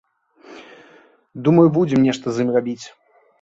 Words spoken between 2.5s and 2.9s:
рабіць.